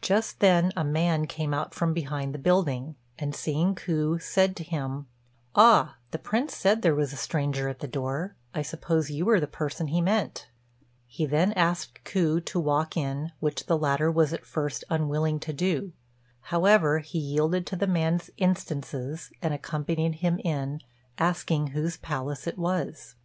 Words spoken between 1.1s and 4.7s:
came out from behind the building, and, seeing Ku, said to